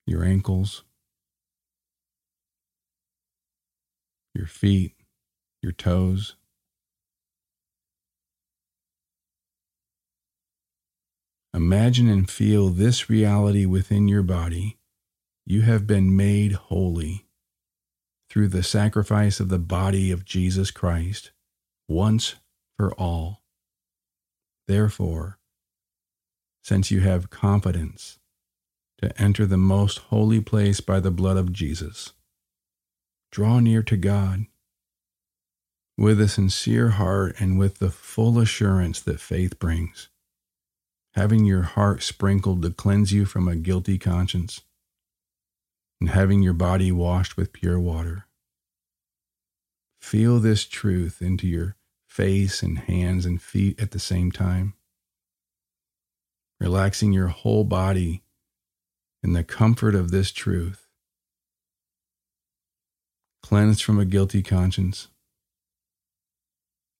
Your 0.05 0.23
ankles, 0.23 0.83
your 4.33 4.47
feet, 4.47 4.95
your 5.61 5.71
toes. 5.71 6.35
Imagine 11.53 12.09
and 12.09 12.29
feel 12.29 12.69
this 12.69 13.09
reality 13.09 13.65
within 13.65 14.07
your 14.07 14.23
body. 14.23 14.77
You 15.45 15.61
have 15.61 15.85
been 15.85 16.15
made 16.15 16.53
holy 16.53 17.25
through 18.29 18.47
the 18.47 18.63
sacrifice 18.63 19.39
of 19.39 19.49
the 19.49 19.59
body 19.59 20.09
of 20.09 20.25
Jesus 20.25 20.71
Christ 20.71 21.31
once 21.87 22.35
for 22.77 22.93
all. 22.95 23.43
Therefore, 24.67 25.37
since 26.63 26.89
you 26.89 27.01
have 27.01 27.29
confidence 27.29 28.17
to 29.03 29.21
enter 29.21 29.45
the 29.45 29.57
most 29.57 29.97
holy 29.97 30.39
place 30.39 30.79
by 30.79 30.97
the 30.97 31.11
blood 31.11 31.35
of 31.35 31.51
Jesus, 31.51 32.13
draw 33.33 33.59
near 33.59 33.83
to 33.83 33.97
God 33.97 34.45
with 35.97 36.21
a 36.21 36.29
sincere 36.29 36.91
heart 36.91 37.35
and 37.37 37.59
with 37.59 37.79
the 37.79 37.89
full 37.89 38.39
assurance 38.39 39.01
that 39.01 39.19
faith 39.19 39.59
brings, 39.59 40.07
having 41.15 41.43
your 41.43 41.63
heart 41.63 42.01
sprinkled 42.01 42.61
to 42.61 42.69
cleanse 42.69 43.11
you 43.11 43.25
from 43.25 43.49
a 43.49 43.57
guilty 43.57 43.97
conscience 43.97 44.61
and 45.99 46.09
having 46.09 46.41
your 46.41 46.53
body 46.53 46.89
washed 46.89 47.35
with 47.35 47.51
pure 47.51 47.79
water. 47.79 48.25
Feel 50.01 50.39
this 50.39 50.63
truth 50.63 51.21
into 51.21 51.45
your 51.45 51.75
face 52.07 52.63
and 52.63 52.79
hands 52.79 53.25
and 53.25 53.41
feet 53.41 53.81
at 53.81 53.91
the 53.91 53.99
same 53.99 54.31
time, 54.31 54.75
relaxing 56.61 57.11
your 57.11 57.27
whole 57.27 57.65
body 57.65 58.22
in 59.23 59.33
the 59.33 59.43
comfort 59.43 59.95
of 59.95 60.11
this 60.11 60.31
truth, 60.31 60.87
cleansed 63.41 63.83
from 63.83 63.97
a 63.97 64.05
guilty 64.05 64.43
conscience, 64.43 65.07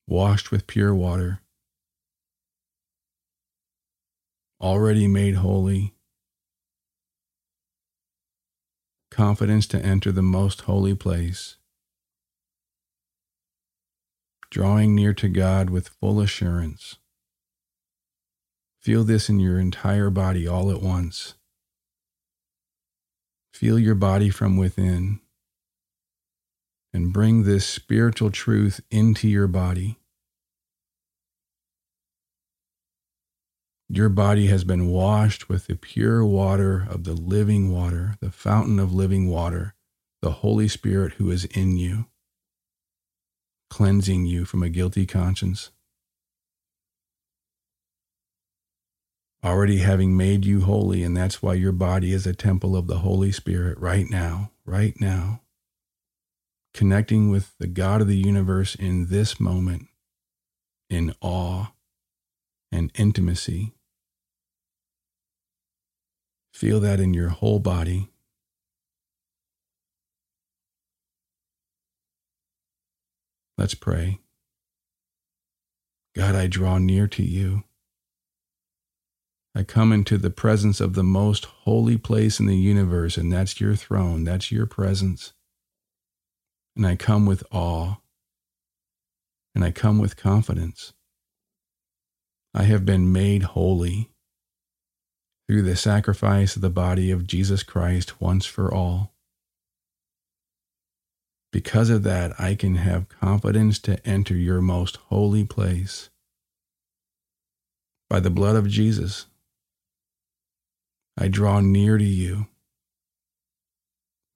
washed 0.07 0.51
with 0.51 0.67
pure 0.67 0.95
water, 0.95 1.41
already 4.61 5.07
made 5.07 5.35
holy. 5.35 5.93
Confidence 9.11 9.67
to 9.67 9.85
enter 9.85 10.11
the 10.11 10.23
most 10.23 10.61
holy 10.61 10.95
place, 10.95 11.57
drawing 14.49 14.95
near 14.95 15.13
to 15.13 15.29
God 15.29 15.69
with 15.69 15.89
full 15.89 16.19
assurance. 16.19 16.97
Feel 18.81 19.03
this 19.03 19.29
in 19.29 19.39
your 19.39 19.59
entire 19.59 20.09
body 20.09 20.47
all 20.47 20.71
at 20.71 20.81
once. 20.81 21.35
Feel 23.53 23.77
your 23.77 23.95
body 23.95 24.29
from 24.29 24.57
within 24.57 25.19
and 26.93 27.13
bring 27.13 27.43
this 27.43 27.65
spiritual 27.65 28.31
truth 28.31 28.81
into 28.91 29.27
your 29.27 29.47
body. 29.47 29.97
Your 33.89 34.09
body 34.09 34.47
has 34.47 34.63
been 34.63 34.87
washed 34.87 35.49
with 35.49 35.67
the 35.67 35.75
pure 35.75 36.25
water 36.25 36.87
of 36.89 37.03
the 37.03 37.13
living 37.13 37.71
water, 37.71 38.15
the 38.21 38.31
fountain 38.31 38.79
of 38.79 38.93
living 38.93 39.29
water, 39.29 39.75
the 40.21 40.31
Holy 40.31 40.67
Spirit 40.67 41.13
who 41.13 41.29
is 41.29 41.45
in 41.45 41.77
you, 41.77 42.05
cleansing 43.69 44.25
you 44.25 44.45
from 44.45 44.63
a 44.63 44.69
guilty 44.69 45.05
conscience. 45.05 45.69
Already 49.43 49.79
having 49.79 50.15
made 50.15 50.45
you 50.45 50.61
holy, 50.61 51.03
and 51.03 51.17
that's 51.17 51.41
why 51.41 51.55
your 51.55 51.73
body 51.73 52.13
is 52.13 52.25
a 52.25 52.33
temple 52.33 52.77
of 52.77 52.87
the 52.87 52.99
Holy 52.99 53.31
Spirit 53.31 53.77
right 53.77 54.09
now, 54.09 54.51
right 54.65 54.93
now. 55.01 55.41
Connecting 56.73 57.29
with 57.29 57.53
the 57.59 57.67
God 57.67 58.01
of 58.01 58.07
the 58.07 58.17
universe 58.17 58.73
in 58.73 59.07
this 59.07 59.39
moment 59.39 59.87
in 60.89 61.13
awe 61.21 61.73
and 62.71 62.91
intimacy. 62.95 63.73
Feel 66.53 66.79
that 66.79 66.99
in 67.01 67.13
your 67.13 67.29
whole 67.29 67.59
body. 67.59 68.09
Let's 73.57 73.75
pray. 73.75 74.19
God, 76.15 76.35
I 76.35 76.47
draw 76.47 76.77
near 76.77 77.07
to 77.07 77.23
you. 77.23 77.63
I 79.55 79.63
come 79.63 79.93
into 79.93 80.17
the 80.17 80.31
presence 80.31 80.81
of 80.81 80.93
the 80.93 81.03
most 81.03 81.45
holy 81.45 81.97
place 81.97 82.39
in 82.39 82.47
the 82.47 82.57
universe, 82.57 83.17
and 83.17 83.31
that's 83.31 83.61
your 83.61 83.75
throne, 83.75 84.23
that's 84.23 84.51
your 84.51 84.65
presence. 84.65 85.33
And 86.75 86.87
I 86.87 86.95
come 86.95 87.27
with 87.27 87.43
awe, 87.51 87.97
and 89.53 89.63
I 89.63 89.69
come 89.71 89.99
with 89.99 90.17
confidence. 90.17 90.93
I 92.55 92.63
have 92.63 92.85
been 92.85 93.11
made 93.11 93.43
holy 93.43 94.09
through 95.47 95.61
the 95.61 95.75
sacrifice 95.75 96.55
of 96.55 96.63
the 96.63 96.69
body 96.71 97.11
of 97.11 97.27
Jesus 97.27 97.61
Christ 97.61 98.19
once 98.19 98.45
for 98.45 98.73
all. 98.73 99.13
Because 101.51 101.91
of 101.91 102.01
that, 102.03 102.39
I 102.39 102.55
can 102.55 102.77
have 102.77 103.09
confidence 103.09 103.77
to 103.79 104.03
enter 104.07 104.35
your 104.35 104.61
most 104.61 104.95
holy 104.95 105.43
place. 105.43 106.09
By 108.09 108.19
the 108.19 108.31
blood 108.31 108.55
of 108.55 108.67
Jesus, 108.67 109.27
I 111.17 111.27
draw 111.27 111.59
near 111.59 111.97
to 111.97 112.03
you 112.03 112.47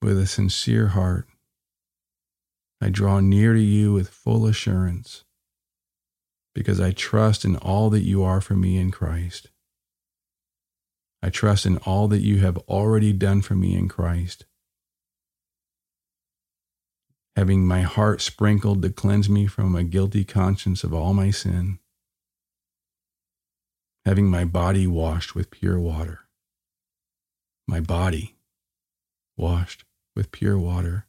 with 0.02 0.20
a 0.20 0.28
sincere 0.28 0.90
heart. 0.90 1.28
I 2.80 2.90
draw 2.90 3.20
near 3.20 3.54
to 3.54 3.62
you 3.62 3.94
with 3.94 4.10
full 4.10 4.46
assurance 4.46 5.24
because 6.54 6.80
I 6.80 6.92
trust 6.92 7.46
in 7.46 7.56
all 7.58 7.90
that 7.90 8.04
you 8.04 8.24
are 8.24 8.42
for 8.42 8.56
me 8.56 8.78
in 8.78 8.92
Christ. 8.92 9.50
I 11.24 11.30
trust 11.30 11.66
in 11.66 11.78
all 11.80 12.08
that 12.10 12.22
you 12.22 12.40
have 12.40 12.58
already 12.70 13.12
done 13.12 13.42
for 13.42 13.56
me 13.56 13.76
in 13.76 13.90
Christ. 13.90 14.46
Having 17.36 17.68
my 17.68 17.82
heart 17.82 18.22
sprinkled 18.22 18.84
to 18.84 18.90
cleanse 18.92 19.30
me 19.30 19.48
from 19.48 19.76
a 19.76 19.84
guilty 19.84 20.24
conscience 20.24 20.84
of 20.84 20.94
all 20.94 21.14
my 21.14 21.32
sin. 21.32 21.80
Having 24.06 24.30
my 24.30 24.46
body 24.46 24.86
washed 24.86 25.34
with 25.34 25.52
pure 25.52 25.80
water. 25.80 26.27
My 27.68 27.80
body 27.80 28.36
washed 29.36 29.84
with 30.16 30.32
pure 30.32 30.58
water 30.58 31.06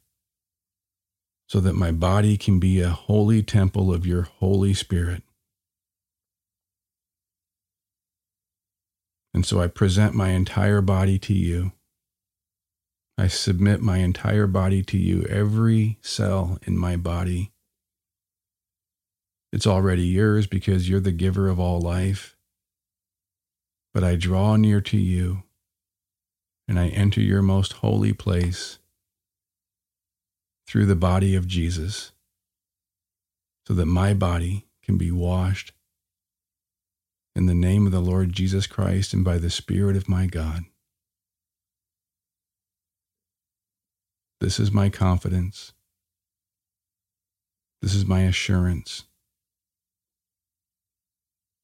so 1.47 1.59
that 1.59 1.73
my 1.73 1.91
body 1.91 2.37
can 2.37 2.59
be 2.59 2.79
a 2.79 2.89
holy 2.89 3.41
temple 3.41 3.91
of 3.93 4.05
your 4.05 4.23
Holy 4.23 4.73
Spirit. 4.73 5.23
And 9.33 9.45
so 9.45 9.61
I 9.61 9.67
present 9.67 10.13
my 10.13 10.29
entire 10.29 10.81
body 10.81 11.17
to 11.19 11.33
you. 11.33 11.71
I 13.17 13.27
submit 13.27 13.81
my 13.81 13.97
entire 13.97 14.47
body 14.47 14.83
to 14.83 14.97
you, 14.97 15.23
every 15.23 15.97
cell 16.01 16.59
in 16.63 16.77
my 16.77 16.95
body. 16.97 17.51
It's 19.51 19.67
already 19.67 20.05
yours 20.05 20.45
because 20.45 20.87
you're 20.87 20.99
the 20.99 21.11
giver 21.11 21.49
of 21.49 21.59
all 21.59 21.81
life. 21.81 22.37
But 23.93 24.03
I 24.03 24.15
draw 24.15 24.55
near 24.55 24.81
to 24.81 24.97
you 24.97 25.43
and 26.69 26.79
I 26.79 26.89
enter 26.89 27.19
your 27.19 27.41
most 27.41 27.73
holy 27.73 28.13
place 28.13 28.77
through 30.67 30.85
the 30.85 30.95
body 30.95 31.33
of 31.33 31.47
Jesus 31.47 32.11
so 33.67 33.73
that 33.73 33.87
my 33.87 34.13
body 34.13 34.67
can 34.83 34.95
be 34.95 35.11
washed 35.11 35.73
in 37.35 37.47
the 37.47 37.55
name 37.55 37.87
of 37.87 37.91
the 37.91 37.99
Lord 37.99 38.33
Jesus 38.33 38.67
Christ 38.67 39.15
and 39.15 39.25
by 39.25 39.39
the 39.39 39.49
Spirit 39.49 39.95
of 39.97 40.07
my 40.07 40.27
God. 40.27 40.61
This 44.39 44.59
is 44.59 44.71
my 44.71 44.89
confidence. 44.89 45.73
This 47.81 47.95
is 47.95 48.05
my 48.05 48.21
assurance. 48.21 49.05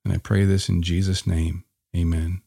And 0.04 0.12
I 0.12 0.18
pray 0.18 0.46
this 0.46 0.68
in 0.68 0.82
Jesus' 0.82 1.28
name. 1.28 1.64
Amen. 1.96 2.42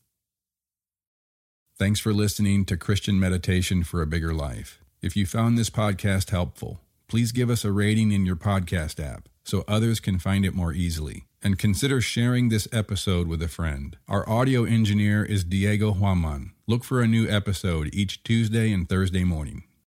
Thanks 1.79 2.01
for 2.01 2.13
listening 2.13 2.65
to 2.67 2.77
Christian 2.77 3.21
Meditation 3.21 3.85
for 3.85 4.03
a 4.03 4.07
Bigger 4.07 4.35
Life. 4.35 4.81
If 5.01 5.17
you 5.17 5.27
found 5.27 5.57
this 5.57 5.71
podcast 5.71 6.31
helpful, 6.31 6.81
please 7.07 7.31
give 7.31 7.51
us 7.51 7.65
a 7.65 7.71
rating 7.71 8.11
in 8.11 8.27
your 8.27 8.35
podcast 8.37 8.99
app 8.99 9.29
so 9.45 9.65
others 9.69 10.01
can 10.01 10.19
find 10.19 10.45
it 10.45 10.55
more 10.55 10.73
easily. 10.73 11.25
and 11.41 11.57
consider 11.57 12.01
sharing 12.01 12.49
this 12.49 12.67
episode 12.73 13.29
with 13.29 13.41
a 13.41 13.47
friend. 13.47 13.97
Our 14.09 14.29
audio 14.29 14.65
engineer 14.65 15.25
is 15.25 15.45
Diego 15.45 15.93
Huaman. 15.95 16.51
Look 16.67 16.83
for 16.83 17.01
a 17.01 17.07
new 17.07 17.29
episode 17.29 17.91
each 17.95 18.25
Tuesday 18.25 18.73
and 18.73 18.89
Thursday 18.89 19.23
morning. 19.23 19.63